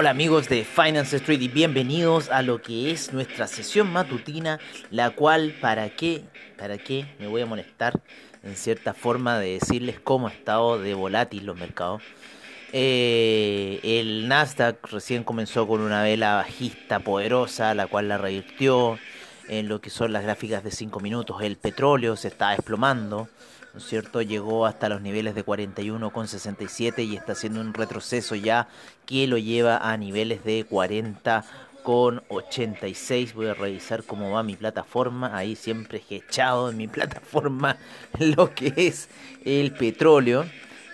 [0.00, 4.60] Hola amigos de Finance Street y bienvenidos a lo que es nuestra sesión matutina,
[4.92, 6.22] la cual, ¿para qué?
[6.56, 7.04] ¿Para qué?
[7.18, 8.00] Me voy a molestar
[8.44, 12.00] en cierta forma de decirles cómo ha estado de volátil los mercados.
[12.72, 19.00] Eh, el Nasdaq recién comenzó con una vela bajista poderosa, la cual la revirtió
[19.48, 21.42] en lo que son las gráficas de 5 minutos.
[21.42, 23.28] El petróleo se está desplomando.
[23.72, 24.20] ¿No es cierto?
[24.22, 28.68] Llegó hasta los niveles de 41,67 y está haciendo un retroceso ya
[29.06, 33.34] que lo lleva a niveles de 40,86.
[33.34, 35.36] Voy a revisar cómo va mi plataforma.
[35.36, 37.78] Ahí siempre he echado en mi plataforma
[38.18, 39.08] lo que es
[39.44, 40.44] el petróleo.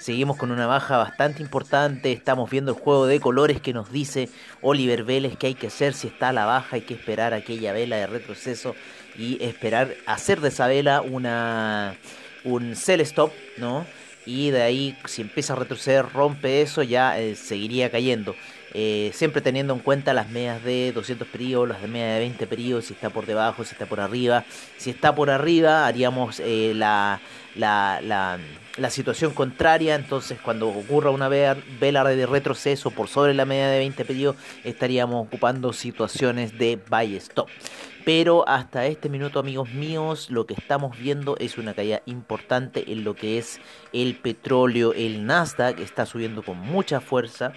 [0.05, 2.13] Seguimos con una baja bastante importante.
[2.13, 4.29] Estamos viendo el juego de colores que nos dice
[4.61, 6.77] Oliver Vélez que hay que hacer si está a la baja.
[6.77, 8.75] Hay que esperar aquella vela de retroceso
[9.17, 11.97] y esperar hacer de esa vela una
[12.45, 13.87] un sell stop, ¿no?
[14.27, 18.35] Y de ahí, si empieza a retroceder, rompe eso, ya eh, seguiría cayendo.
[18.73, 22.47] Eh, siempre teniendo en cuenta las medias de 200 periodos, las de media de 20
[22.47, 24.45] periodos, si está por debajo, si está por arriba.
[24.79, 27.21] Si está por arriba, haríamos eh, la,
[27.55, 28.39] la, la,
[28.77, 29.95] la, situación contraria.
[29.95, 35.27] Entonces, cuando ocurra una vela de retroceso por sobre la media de 20 periodos, estaríamos
[35.27, 37.49] ocupando situaciones de buy stop.
[38.05, 43.03] Pero hasta este minuto, amigos míos, lo que estamos viendo es una caída importante en
[43.03, 43.61] lo que es
[43.95, 44.93] el petróleo.
[44.93, 47.55] El Nasdaq está subiendo con mucha fuerza.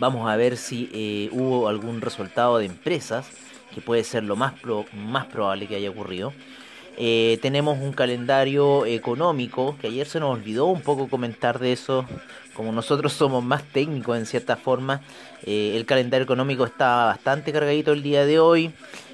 [0.00, 3.30] Vamos a ver si eh, hubo algún resultado de empresas,
[3.72, 4.54] que puede ser lo más,
[4.92, 6.32] más probable que haya ocurrido.
[6.98, 12.06] Eh, tenemos un calendario económico, que ayer se nos olvidó un poco comentar de eso,
[12.54, 15.02] como nosotros somos más técnicos en cierta forma,
[15.44, 18.72] eh, el calendario económico está bastante cargadito el día de hoy.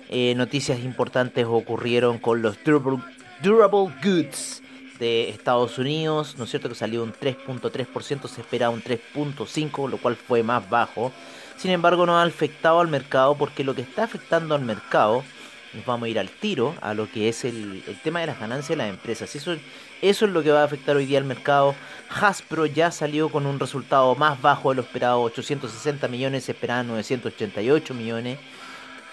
[0.09, 3.03] Eh, noticias importantes ocurrieron con los durable,
[3.43, 4.63] durable, goods
[4.99, 6.69] de Estados Unidos, ¿no es cierto?
[6.69, 11.11] Que salió un 3.3%, se esperaba un 3.5%, lo cual fue más bajo.
[11.57, 15.25] Sin embargo, no ha afectado al mercado porque lo que está afectando al mercado,
[15.75, 18.71] nos vamos a ir al tiro, a lo que es el, tema de las ganancias
[18.71, 19.35] de las empresas.
[19.35, 19.57] Eso,
[20.01, 21.75] eso es lo que va a afectar hoy día al mercado.
[22.09, 27.95] Hasbro ya salió con un resultado más bajo de lo esperado, 860 millones, esperaban 988
[27.95, 28.39] millones.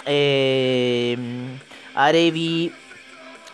[0.06, 1.18] Eh,
[1.96, 2.72] Arevi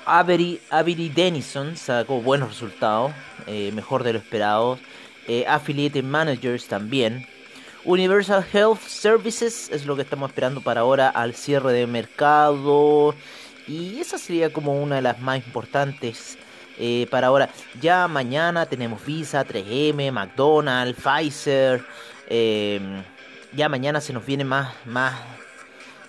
[0.05, 3.11] Avery, Denison sacó buenos resultados,
[3.47, 4.79] eh, mejor de lo esperado.
[5.27, 7.27] Eh, Affiliate Managers también.
[7.85, 13.13] Universal Health Services es lo que estamos esperando para ahora al cierre de mercado.
[13.67, 16.35] Y esa sería como una de las más importantes
[16.79, 17.49] eh, para ahora.
[17.79, 21.85] Ya mañana tenemos Visa, 3M, McDonald's, Pfizer.
[22.27, 22.81] Eh,
[23.53, 25.13] ya mañana se nos viene más, más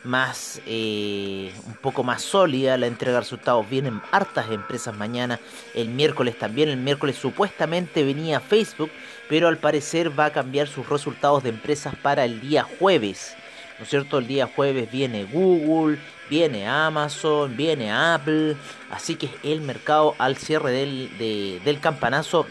[0.07, 5.41] más eh, un poco más sólida la entrega de resultados vienen hartas empresas mañana
[5.75, 8.91] el miércoles también el miércoles supuestamente venía Facebook
[9.29, 13.37] pero al parecer va a cambiar sus resultados de empresas para el día jueves
[13.79, 14.19] ¿no es cierto?
[14.19, 15.99] el día jueves viene Google
[16.31, 18.57] viene Amazon viene Apple
[18.91, 21.19] así que el mercado al cierre del,
[21.65, 22.47] del campanazo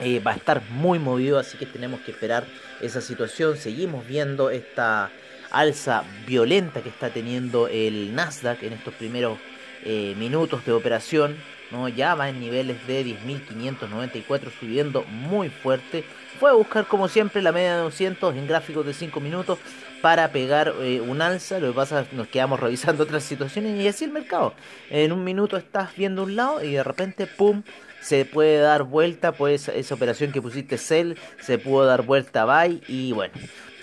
[0.00, 2.46] eh, va a estar muy movido así que tenemos que esperar
[2.80, 5.10] esa situación seguimos viendo esta
[5.54, 9.38] alza violenta que está teniendo el Nasdaq en estos primeros
[9.84, 11.36] eh, minutos de operación.
[11.70, 11.88] ¿no?
[11.88, 16.04] Ya va en niveles de 10.594 subiendo muy fuerte.
[16.38, 19.58] Fue a buscar como siempre la media de 200 en gráficos de 5 minutos
[20.02, 21.58] para pegar eh, un alza.
[21.58, 24.54] Lo que pasa es que nos quedamos revisando otras situaciones y así el mercado.
[24.90, 27.62] En un minuto estás viendo un lado y de repente, ¡pum!
[28.04, 32.82] Se puede dar vuelta, pues esa operación que pusiste sell se pudo dar vuelta buy
[32.86, 33.32] y bueno,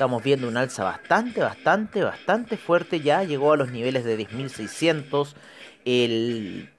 [0.02, 3.02] Estamos viendo un alza bastante, bastante, bastante fuerte.
[3.02, 5.36] Ya llegó a los niveles de 10.600
[5.86, 6.72] el,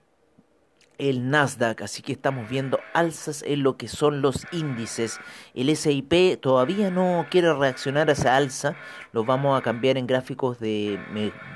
[0.98, 1.82] el Nasdaq.
[1.82, 5.20] Así que estamos viendo alzas en lo que son los índices.
[5.54, 8.76] El SIP todavía no quiere reaccionar a esa alza.
[9.12, 10.98] Lo vamos a cambiar en gráficos de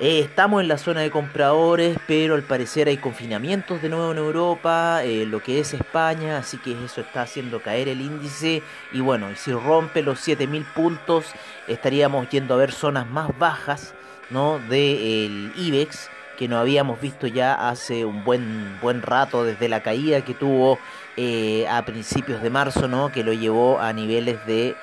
[0.00, 4.18] Eh, estamos en la zona de compradores, pero al parecer hay confinamientos de nuevo en
[4.18, 8.62] Europa, eh, lo que es España, así que eso está haciendo caer el índice.
[8.92, 11.26] Y bueno, si rompe los 7000 puntos,
[11.68, 13.94] estaríamos yendo a ver zonas más bajas
[14.30, 14.58] ¿no?
[14.58, 16.08] del IBEX,
[16.38, 20.78] que no habíamos visto ya hace un buen, buen rato desde la caída que tuvo
[21.16, 23.12] eh, a principios de marzo, ¿no?
[23.12, 24.74] que lo llevó a niveles de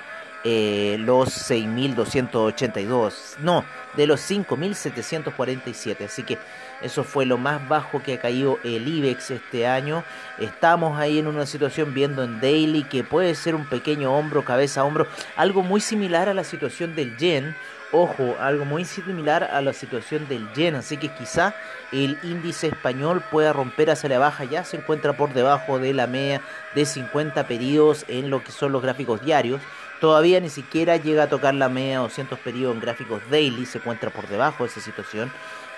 [0.46, 3.66] eh, los 6.282, no,
[3.96, 6.38] de los 5.747, así que
[6.82, 10.04] eso fue lo más bajo que ha caído el IBEX este año.
[10.38, 14.84] Estamos ahí en una situación viendo en daily que puede ser un pequeño hombro, cabeza,
[14.84, 17.56] hombro, algo muy similar a la situación del yen.
[17.92, 21.56] Ojo, algo muy similar a la situación del yen, así que quizá
[21.92, 26.06] el índice español pueda romper hacia la baja, ya se encuentra por debajo de la
[26.06, 26.40] media
[26.76, 29.60] de 50 periodos en lo que son los gráficos diarios.
[30.00, 34.10] Todavía ni siquiera llega a tocar la media 200 periodos en gráficos daily, se encuentra
[34.10, 35.32] por debajo de esa situación.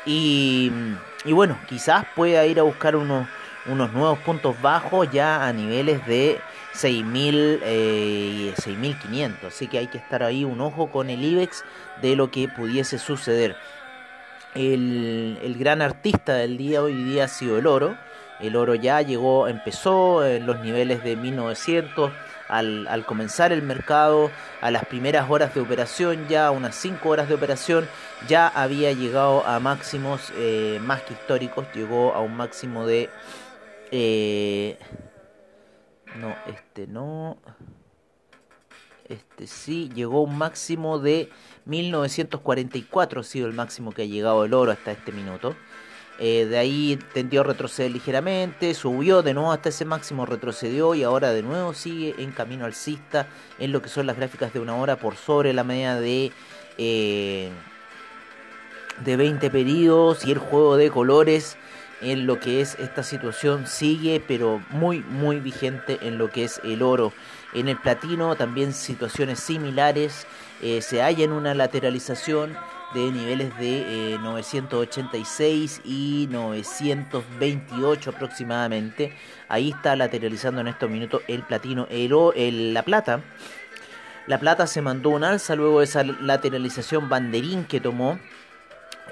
[0.06, 0.72] Y,
[1.26, 3.28] y bueno, quizás pueda ir a buscar unos,
[3.66, 6.40] unos nuevos puntos bajos ya a niveles de
[6.76, 9.48] 6.000 eh, 6.500.
[9.48, 11.64] Así que hay que estar ahí un ojo con el IBEX
[12.02, 13.56] de lo que pudiese suceder.
[14.54, 17.98] El, el gran artista del día hoy día ha sido el oro.
[18.40, 22.12] El oro ya llegó, empezó en los niveles de 1900
[22.52, 27.36] al, comenzar el mercado, a las primeras horas de operación, ya unas 5 horas de
[27.36, 27.88] operación,
[28.28, 33.10] ya había llegado a máximos eh, más que históricos, llegó a un máximo de...
[33.92, 34.78] Eh,
[36.18, 37.38] no, este no...
[39.08, 41.30] Este sí, llegó a un máximo de
[41.66, 45.56] 1944, ha sido el máximo que ha llegado el oro hasta este minuto.
[46.24, 51.02] Eh, de ahí tendió a retroceder ligeramente, subió de nuevo hasta ese máximo, retrocedió y
[51.02, 53.26] ahora de nuevo sigue en camino alcista
[53.58, 56.32] en lo que son las gráficas de una hora por sobre la media de,
[56.78, 57.50] eh,
[59.04, 61.58] de 20 periodos y el juego de colores
[62.02, 66.62] en lo que es esta situación sigue pero muy muy vigente en lo que es
[66.64, 67.14] el oro.
[67.56, 70.28] En el platino también situaciones similares,
[70.62, 72.56] eh, se halla en una lateralización
[72.94, 79.14] de niveles de 986 eh, y 928 aproximadamente.
[79.48, 83.22] Ahí está lateralizando en estos minutos el platino, el, la plata.
[84.28, 88.20] La plata se mandó un alza luego de esa lateralización banderín que tomó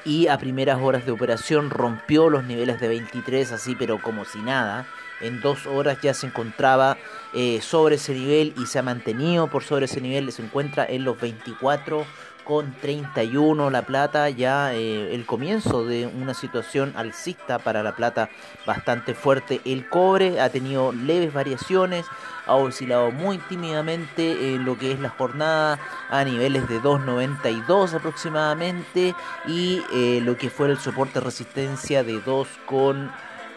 [0.06, 4.40] y a primeras horas de operación rompió los niveles de 23 así pero como si
[4.40, 4.86] nada.
[5.22, 6.98] En dos horas ya se encontraba
[7.34, 10.32] eh, sobre ese nivel y se ha mantenido por sobre ese nivel.
[10.32, 12.06] Se encuentra en los 24
[12.50, 18.32] con 31 la plata, ya eh, el comienzo de una situación alcista para la plata
[18.66, 19.62] bastante fuerte.
[19.66, 22.08] El cobre ha tenido leves variaciones,
[22.48, 25.80] ha oscilado muy tímidamente en lo que es la jornada
[26.10, 29.14] a niveles de 2.92 aproximadamente
[29.46, 33.12] y eh, lo que fue el soporte resistencia de 2.88.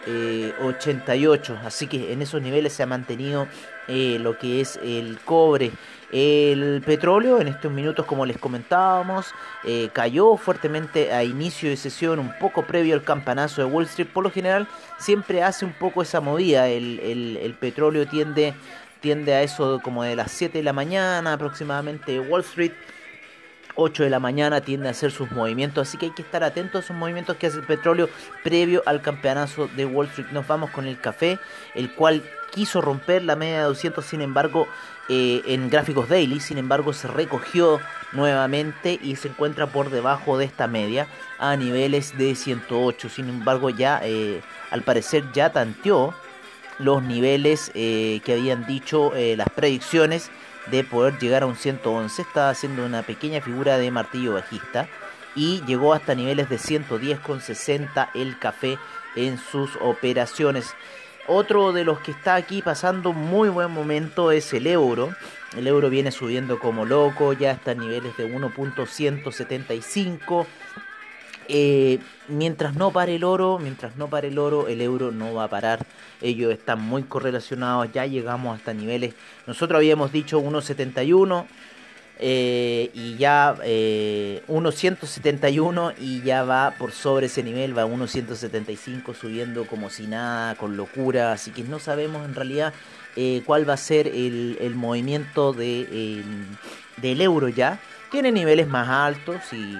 [0.07, 0.53] Eh,
[1.65, 3.47] Así que en esos niveles se ha mantenido
[3.87, 5.71] lo que es el cobre.
[6.13, 9.33] El petróleo en estos minutos, como les comentábamos,
[9.63, 14.09] eh, cayó fuertemente a inicio de sesión, un poco previo al campanazo de Wall Street.
[14.13, 14.67] Por lo general,
[14.99, 16.69] siempre hace un poco esa movida.
[16.69, 18.53] El, el, petróleo tiende,
[19.01, 22.73] tiende a eso como de las 7 de la mañana aproximadamente Wall Street
[23.75, 26.81] 8 de la mañana tiende a hacer sus movimientos, así que hay que estar atentos
[26.81, 28.09] a esos movimientos que hace el petróleo
[28.43, 30.27] previo al campeonato de Wall Street.
[30.31, 31.39] Nos vamos con el café,
[31.75, 34.67] el cual quiso romper la media de 200, sin embargo,
[35.09, 40.45] eh, en gráficos daily, sin embargo, se recogió nuevamente y se encuentra por debajo de
[40.45, 41.07] esta media
[41.39, 43.09] a niveles de 108.
[43.09, 46.13] Sin embargo, ya eh, al parecer ya tanteó
[46.77, 50.31] los niveles eh, que habían dicho las predicciones
[50.67, 52.21] de poder llegar a un 111.
[52.21, 54.87] Estaba haciendo una pequeña figura de martillo bajista
[55.35, 58.77] y llegó hasta niveles de 110,60 el café
[59.15, 60.73] en sus operaciones.
[61.27, 65.15] Otro de los que está aquí pasando muy buen momento es el euro.
[65.55, 70.45] El euro viene subiendo como loco, ya está a niveles de 1.175.
[71.47, 75.45] Eh, mientras no pare el oro, mientras no pare el oro, el euro no va
[75.45, 75.85] a parar.
[76.21, 79.13] Ellos están muy correlacionados, ya llegamos hasta niveles.
[79.47, 81.45] Nosotros habíamos dicho 1.71
[82.19, 89.13] eh, y ya eh, 1.171 y ya va por sobre ese nivel, va a 1.175
[89.15, 91.33] subiendo como si nada, con locura.
[91.33, 92.73] Así que no sabemos en realidad
[93.15, 96.23] eh, cuál va a ser el, el movimiento de,
[96.97, 97.79] del euro ya.
[98.11, 99.75] Tiene niveles más altos y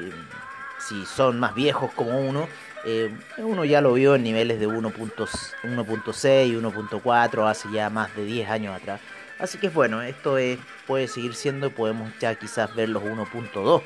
[0.88, 2.48] si son más viejos como uno,
[2.86, 8.50] eh, uno ya lo vio en niveles de 1.6, 1.4 hace ya más de 10
[8.50, 9.00] años atrás.
[9.40, 13.82] Así que bueno, esto es, puede seguir siendo podemos ya quizás ver los 1.2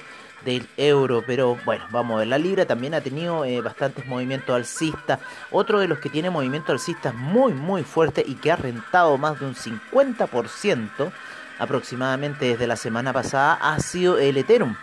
[0.46, 4.56] del euro, pero bueno, vamos a ver, la libra también ha tenido eh, bastantes movimientos
[4.56, 9.18] alcistas, otro de los que tiene movimientos alcistas muy muy fuerte y que ha rentado
[9.18, 11.12] más de un 50%
[11.58, 14.75] aproximadamente desde la semana pasada ha sido el Ethereum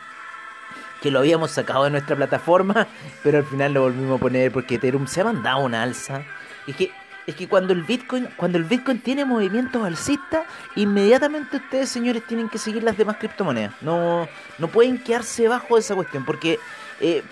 [1.04, 2.86] que lo habíamos sacado de nuestra plataforma,
[3.22, 6.22] pero al final lo volvimos a poner porque Ethereum se ha mandado una alza.
[6.66, 6.92] Es que,
[7.26, 10.46] es que cuando el Bitcoin, cuando el Bitcoin tiene movimientos alcistas,
[10.76, 13.74] inmediatamente ustedes, señores, tienen que seguir las demás criptomonedas.
[13.82, 14.26] No,
[14.58, 16.58] no pueden quedarse bajo esa cuestión, porque
[17.02, 17.22] eh,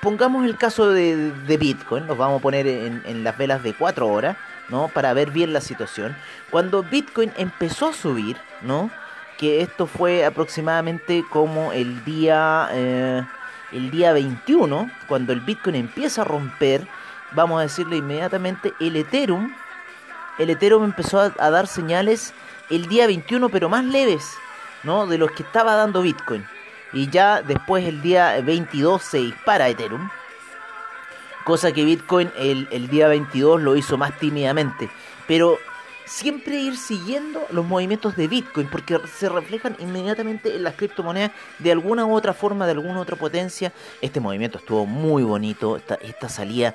[0.00, 3.72] pongamos el caso de, de, Bitcoin, nos vamos a poner en, en las velas de
[3.72, 4.36] 4 horas,
[4.68, 4.88] ¿no?
[4.88, 6.16] Para ver bien la situación.
[6.50, 8.90] Cuando Bitcoin empezó a subir, ¿no?
[9.38, 13.22] Que esto fue aproximadamente como el día, eh,
[13.72, 16.86] el día 21, cuando el Bitcoin empieza a romper,
[17.32, 19.52] vamos a decirle inmediatamente, el Ethereum,
[20.38, 22.32] el Ethereum empezó a, dar señales
[22.70, 24.36] el día 21, pero más leves,
[24.82, 25.06] ¿no?
[25.06, 26.46] De los que estaba dando Bitcoin.
[26.92, 30.08] Y ya después el día 22 se dispara Ethereum.
[31.44, 34.90] Cosa que Bitcoin el, el día 22 lo hizo más tímidamente.
[35.26, 35.58] Pero
[36.04, 41.72] siempre ir siguiendo los movimientos de Bitcoin porque se reflejan inmediatamente en las criptomonedas de
[41.72, 43.72] alguna u otra forma, de alguna u otra potencia.
[44.00, 46.74] Este movimiento estuvo muy bonito, esta, esta salida.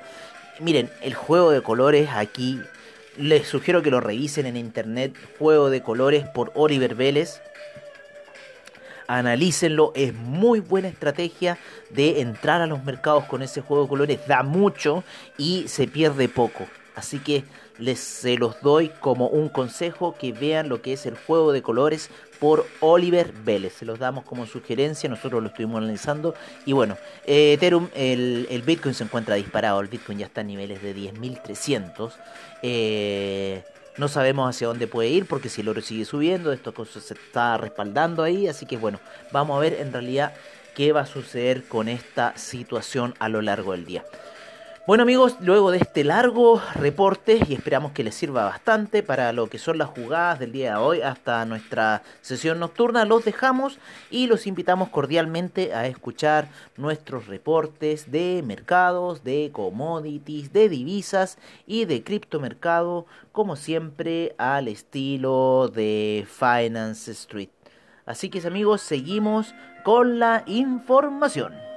[0.60, 2.60] Miren, el juego de colores aquí,
[3.16, 7.40] les sugiero que lo revisen en internet, juego de colores por Oliver Vélez.
[9.06, 11.58] Analícenlo, es muy buena estrategia
[11.90, 15.02] de entrar a los mercados con ese juego de colores, da mucho
[15.38, 16.66] y se pierde poco.
[16.94, 17.44] Así que
[17.78, 21.62] les se los doy como un consejo que vean lo que es el juego de
[21.62, 23.74] colores por Oliver Vélez.
[23.74, 26.34] Se los damos como sugerencia, nosotros lo estuvimos analizando.
[26.66, 30.82] Y bueno, eh, Ethereum, el, Bitcoin se encuentra disparado, el Bitcoin ya está a niveles
[30.82, 32.12] de 10.300.
[32.62, 33.62] Eh,
[33.96, 37.56] no sabemos hacia dónde puede ir porque si el oro sigue subiendo, esto se está
[37.56, 38.46] respaldando ahí.
[38.46, 39.00] Así que bueno,
[39.32, 40.34] vamos a ver en realidad
[40.74, 44.04] qué va a suceder con esta situación a lo largo del día.
[44.88, 49.50] Bueno amigos, luego de este largo reporte y esperamos que les sirva bastante para lo
[49.50, 53.78] que son las jugadas del día de hoy hasta nuestra sesión nocturna, los dejamos
[54.10, 61.84] y los invitamos cordialmente a escuchar nuestros reportes de mercados, de commodities, de divisas y
[61.84, 67.50] de criptomercado, como siempre al estilo de Finance Street.
[68.06, 69.54] Así que amigos, seguimos
[69.84, 71.67] con la información.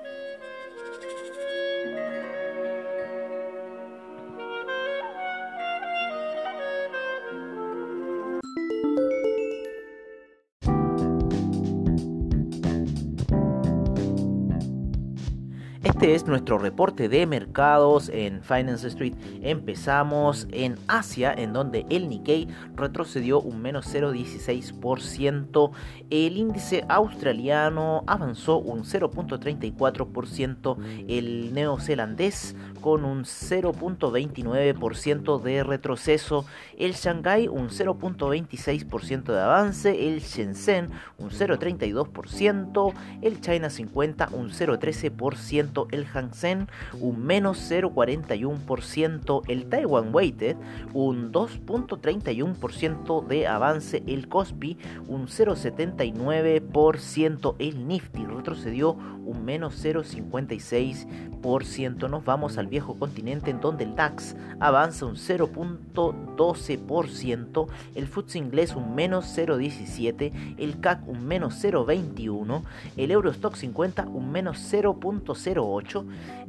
[16.01, 19.13] Este es nuestro reporte de mercados en Finance Street.
[19.43, 25.71] Empezamos en Asia, en donde el Nikkei retrocedió un menos 0,16%.
[26.09, 30.77] El índice australiano avanzó un 0,34%.
[31.07, 36.47] El neozelandés con un 0.29% de retroceso,
[36.79, 40.89] el Shanghai un 0.26% de avance, el Shenzhen
[41.19, 46.67] un 0.32%, el China 50 un 0.13% el Hang Seng
[46.99, 50.57] un menos 0,41%, el Taiwan Weighted
[50.93, 62.09] un 2,31% de avance, el Kospi un 0,79%, el Nifty retrocedió un menos 0,56%.
[62.09, 68.75] Nos vamos al viejo continente en donde el DAX avanza un 0,12%, el FTSE inglés
[68.75, 72.63] un menos 0,17%, el CAC un menos 0,21%,
[72.97, 75.80] el Eurostock 50 un menos 0,08%,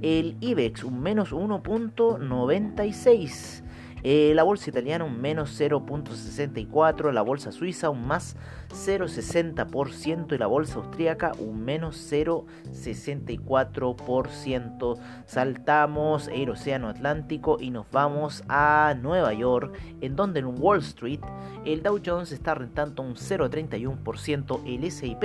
[0.01, 3.63] el IBEX un menos 1,96%.
[4.05, 8.37] Eh, la bolsa italiana un menos 0.64, la bolsa suiza un más
[8.73, 14.99] 0,60% y la bolsa austríaca un menos 0,64%.
[15.27, 21.21] Saltamos el Océano Atlántico y nos vamos a Nueva York, en donde en Wall Street
[21.65, 25.23] el Dow Jones está rentando un 0,31%, el SIP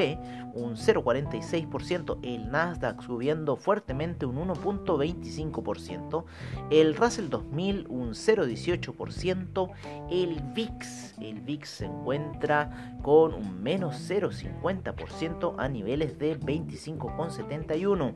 [0.53, 6.25] un 0,46%, el Nasdaq subiendo fuertemente un 1,25%,
[6.71, 9.69] el Russell 2000 un 0,18%,
[10.09, 18.13] el VIX, el VIX se encuentra con un menos 0,50% a niveles de 25,71%.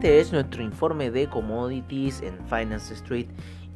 [0.00, 3.26] Este es nuestro informe de commodities en Finance Street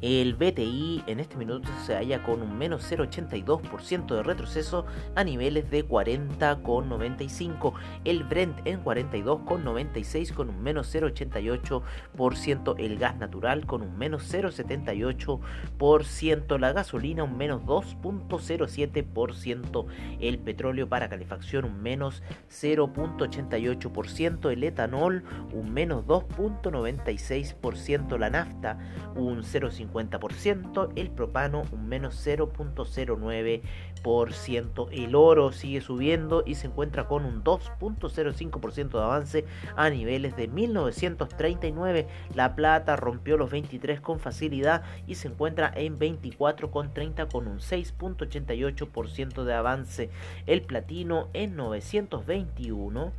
[0.05, 4.85] el BTI en este minuto se halla con un menos 0,82% de retroceso
[5.15, 7.73] a niveles de 40,95.
[8.03, 12.75] El Brent en 42,96 con un menos 0,88%.
[12.77, 16.59] El gas natural con un menos 0,78%.
[16.59, 19.87] La gasolina un menos 2,07%.
[20.19, 24.51] El petróleo para calefacción un menos 0,88%.
[24.51, 28.19] El etanol un menos 2,96%.
[28.19, 28.77] La nafta
[29.15, 29.94] un 0,50%
[30.95, 38.89] el propano un menos 0.09%, el oro sigue subiendo y se encuentra con un 2.05%
[38.89, 45.29] de avance a niveles de 1939, la plata rompió los 23 con facilidad y se
[45.29, 50.11] encuentra en 24,30 con un 6.88% de avance,
[50.45, 53.11] el platino en 921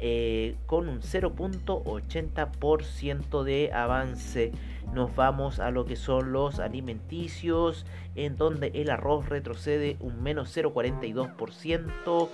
[0.00, 4.52] eh, con un 0.80% de avance.
[4.92, 10.56] Nos vamos a lo que son los alimenticios, en donde el arroz retrocede un menos
[10.56, 12.28] 0.42%,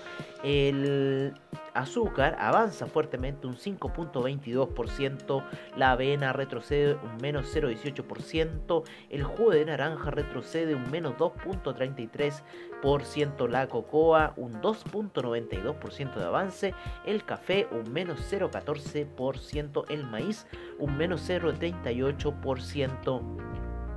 [0.45, 1.35] el
[1.75, 5.45] azúcar avanza fuertemente un 5.22%,
[5.77, 13.67] la avena retrocede un menos 0.18%, el jugo de naranja retrocede un menos 2.33%, la
[13.67, 16.73] cocoa un 2.92% de avance,
[17.05, 20.47] el café un menos 0.14%, el maíz
[20.79, 22.44] un menos 0.38%.